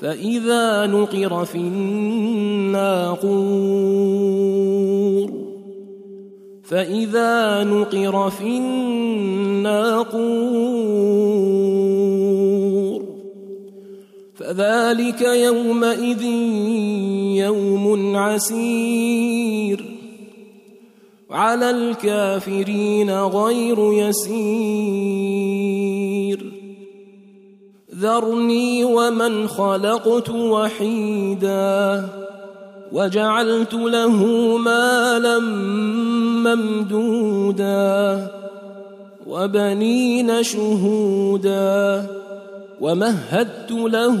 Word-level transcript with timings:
فإذا 0.00 0.86
نقر 0.86 1.44
في 1.44 1.58
الناقور 1.58 3.20
فإذا 6.64 7.64
نقر 7.64 8.30
في 8.30 8.46
الناقور 8.46 10.20
فذلك 14.34 15.20
يومئذ 15.20 16.22
يوم 17.44 18.16
عسير. 18.16 19.84
على 21.30 21.70
الكافرين 21.70 23.10
غير 23.10 23.92
يسير. 23.92 24.60
ذرني 28.00 28.84
ومن 28.84 29.48
خلقت 29.48 30.30
وحيدا 30.30 32.08
وجعلت 32.92 33.74
له 33.74 34.16
مالا 34.56 35.38
ممدودا 36.44 38.26
وبنين 39.26 40.42
شهودا 40.42 42.06
ومهدت 42.80 43.70
له 43.70 44.20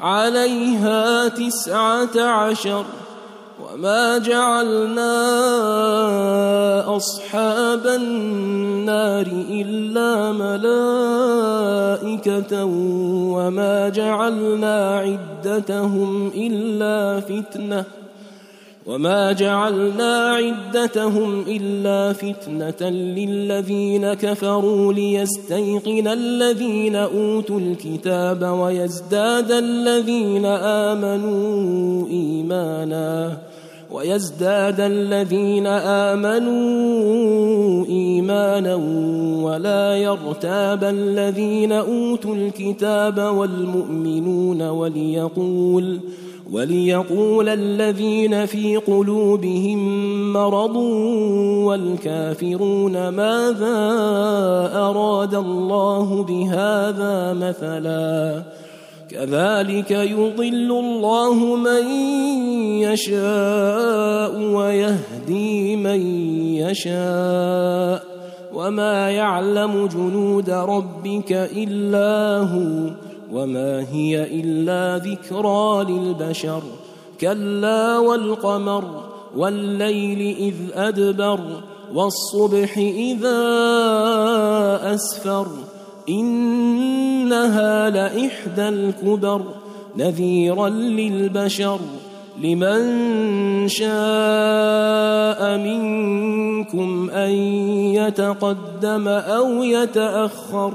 عليها 0.00 1.28
تسعة 1.28 2.20
عشر 2.20 2.84
وما 3.62 4.18
جعلنا 4.18 5.16
أصحاب 6.96 7.86
النار 7.86 9.26
إلا 9.50 10.32
ملائكة 12.02 12.64
وما 13.34 13.88
جعلنا 13.88 14.98
عدتهم 14.98 16.32
إلا 16.34 17.20
فتنةً 17.20 17.84
وما 18.90 19.32
جعلنا 19.32 20.28
عدتهم 20.28 21.44
الا 21.48 22.12
فتنه 22.12 22.90
للذين 22.90 24.14
كفروا 24.14 24.92
ليستيقن 24.92 26.08
الذين 26.08 26.96
اوتوا 26.96 27.60
الكتاب 27.60 28.42
ويزداد 28.42 29.52
الذين 29.52 30.44
امنوا 30.46 32.08
ايمانا 32.08 33.38
ويزداد 33.90 34.80
الذين 34.80 35.66
امنوا 36.16 37.86
ايمانا 37.86 38.74
ولا 39.44 39.96
يرتاب 39.96 40.84
الذين 40.84 41.72
اوتوا 41.72 42.34
الكتاب 42.34 43.18
والمؤمنون 43.18 44.62
وليقول 44.62 46.00
وليقول 46.52 47.48
الذين 47.48 48.46
في 48.46 48.76
قلوبهم 48.76 49.78
مرض 50.32 50.76
والكافرون 51.66 53.08
ماذا 53.08 53.78
أراد 54.74 55.34
الله 55.34 56.22
بهذا 56.22 57.32
مثلا 57.32 58.42
كذلك 59.10 59.90
يضل 59.90 60.70
الله 60.70 61.56
من 61.56 61.86
يشاء 62.82 64.40
ويهدي 64.40 65.76
من 65.76 66.00
يشاء 66.56 68.02
وما 68.54 69.10
يعلم 69.10 69.86
جنود 69.86 70.50
ربك 70.50 71.32
إلا 71.32 72.38
هو 72.38 73.09
وما 73.32 73.86
هي 73.92 74.40
إلا 74.40 75.04
ذكرى 75.04 75.84
للبشر. 75.88 76.62
كلا 77.20 77.98
والقمر 77.98 78.84
والليل 79.36 80.36
إذ 80.36 80.54
أدبر 80.74 81.40
والصبح 81.94 82.78
إذا 82.78 83.40
أسفر. 84.94 85.46
إنها 86.08 87.90
لإحدى 87.90 88.68
الكبر 88.68 89.42
نذيرا 89.96 90.68
للبشر. 90.68 91.78
لمن 92.42 92.78
شاء 93.68 95.58
منكم 95.58 97.10
أن 97.10 97.30
يتقدم 97.94 99.08
أو 99.08 99.62
يتأخر. 99.62 100.74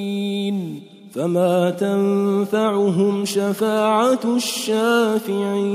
فما 1.13 1.69
تنفعهم 1.69 3.25
شفاعة 3.25 4.19
الشافعين 4.35 5.71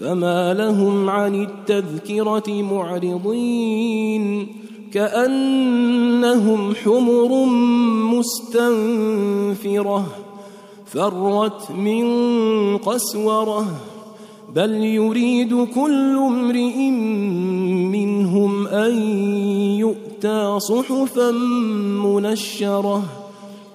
فما 0.00 0.54
لهم 0.54 1.10
عن 1.10 1.42
التذكرة 1.42 2.62
معرضين 2.62 4.46
كأنهم 4.92 6.74
حمر 6.74 7.44
مستنفرة 8.18 10.06
فرت 10.86 11.70
من 11.70 12.06
قسوره 12.76 13.66
بل 14.54 14.70
يريد 14.70 15.66
كل 15.74 16.16
امرئ 16.16 16.90
منهم 17.90 18.66
ان 18.66 18.98
يؤتى 19.78 20.58
صحفا 20.60 21.30
منشره 22.04 23.29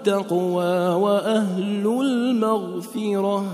التقوى 0.00 0.94
وأهل 0.94 1.86
المغفرة. 2.00 3.44